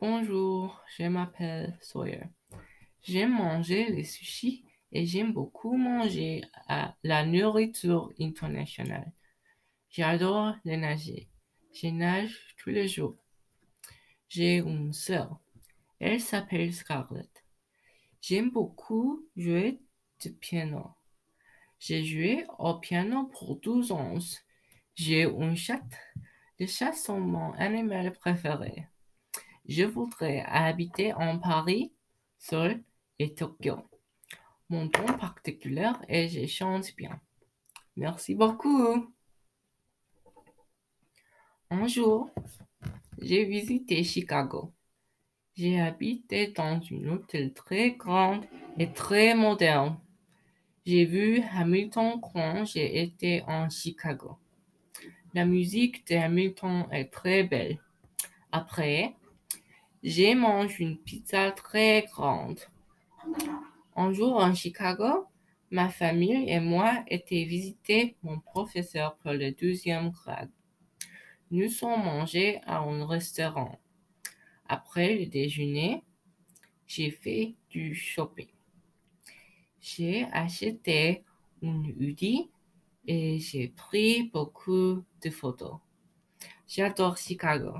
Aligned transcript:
Bonjour, 0.00 0.82
je 0.96 1.02
m'appelle 1.02 1.76
Sawyer. 1.82 2.22
J'aime 3.02 3.36
manger 3.36 3.90
les 3.90 4.04
sushis 4.04 4.64
et 4.92 5.04
j'aime 5.04 5.34
beaucoup 5.34 5.76
manger 5.76 6.40
à 6.68 6.96
la 7.02 7.26
nourriture 7.26 8.10
internationale. 8.18 9.12
J'adore 9.90 10.54
les 10.64 10.78
nager. 10.78 11.28
Je 11.74 11.88
nage 11.88 12.56
tous 12.56 12.70
les 12.70 12.88
jours. 12.88 13.18
J'ai 14.30 14.56
une 14.56 14.94
sœur. 14.94 15.38
Elle 15.98 16.22
s'appelle 16.22 16.72
Scarlett. 16.72 17.44
J'aime 18.22 18.50
beaucoup 18.50 19.28
jouer 19.36 19.82
du 20.22 20.32
piano. 20.32 20.92
J'ai 21.78 22.06
joué 22.06 22.46
au 22.58 22.78
piano 22.78 23.26
pour 23.26 23.56
12 23.56 23.92
ans. 23.92 24.16
J'ai 24.94 25.24
une 25.24 25.56
chatte. 25.56 25.98
Les 26.58 26.66
chats 26.66 26.94
sont 26.94 27.20
mon 27.20 27.52
animal 27.52 28.14
préféré. 28.14 28.86
Je 29.70 29.84
voudrais 29.84 30.40
habiter 30.48 31.12
en 31.12 31.38
Paris, 31.38 31.92
Seoul 32.40 32.82
et 33.20 33.36
Tokyo. 33.36 33.76
Mon 34.68 34.86
don 34.86 35.06
particulier 35.16 35.92
est 36.08 36.28
je 36.28 36.44
chante 36.46 36.96
bien. 36.96 37.20
Merci 37.94 38.34
beaucoup. 38.34 39.14
Un 41.70 41.86
jour, 41.86 42.30
j'ai 43.22 43.44
visité 43.44 44.02
Chicago. 44.02 44.72
J'ai 45.54 45.80
habité 45.80 46.48
dans 46.48 46.80
une 46.80 47.08
hôtel 47.08 47.52
très 47.54 47.92
grande 47.92 48.46
et 48.76 48.92
très 48.92 49.36
moderne. 49.36 50.00
J'ai 50.84 51.04
vu 51.04 51.44
Hamilton 51.52 52.20
quand 52.20 52.64
j'ai 52.64 53.02
été 53.02 53.44
en 53.46 53.70
Chicago. 53.70 54.36
La 55.32 55.44
musique 55.44 56.04
de 56.08 56.16
Hamilton 56.16 56.88
est 56.90 57.12
très 57.12 57.44
belle. 57.44 57.78
Après, 58.50 59.14
j'ai 60.02 60.34
mangé 60.34 60.82
une 60.82 60.98
pizza 60.98 61.50
très 61.52 62.06
grande. 62.10 62.60
Un 63.96 64.12
jour 64.12 64.36
en 64.36 64.54
Chicago, 64.54 65.26
ma 65.70 65.88
famille 65.88 66.48
et 66.48 66.60
moi 66.60 67.04
étaient 67.06 67.44
visiter 67.44 68.16
mon 68.22 68.40
professeur 68.40 69.16
pour 69.16 69.32
le 69.32 69.52
deuxième 69.52 70.10
grade. 70.10 70.50
Nous 71.50 71.68
sommes 71.68 72.04
mangés 72.04 72.60
à 72.64 72.78
un 72.78 73.06
restaurant. 73.06 73.78
Après 74.68 75.16
le 75.18 75.26
déjeuner, 75.26 76.02
j'ai 76.86 77.10
fait 77.10 77.54
du 77.68 77.94
shopping. 77.94 78.48
J'ai 79.80 80.24
acheté 80.32 81.24
une 81.60 81.94
hoodie 81.98 82.50
et 83.06 83.38
j'ai 83.38 83.68
pris 83.68 84.30
beaucoup 84.32 85.04
de 85.22 85.30
photos. 85.30 85.78
J'adore 86.68 87.16
Chicago. 87.16 87.74